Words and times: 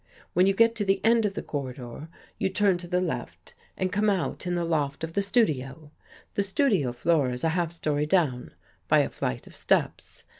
When 0.33 0.47
you 0.47 0.55
get 0.55 0.73
to 0.77 0.83
the 0.83 0.99
end 1.05 1.27
of 1.27 1.35
the 1.35 1.43
corridor, 1.43 2.07
you 2.39 2.49
turn 2.49 2.79
to 2.79 2.87
the 2.87 2.99
left 3.01 3.53
and 3.77 3.91
come 3.91 4.09
out 4.09 4.47
in 4.47 4.55
the 4.55 4.65
loft 4.65 5.03
of 5.03 5.13
the 5.13 5.21
studio. 5.21 5.91
The 6.33 6.41
studio 6.41 6.91
floor 6.91 7.29
is 7.29 7.43
a 7.43 7.49
half 7.49 7.71
story 7.71 8.07
down, 8.07 8.55
by 8.87 9.01
a 9.01 9.09
flight 9.11 9.45
of 9.45 9.55
steps. 9.55 10.23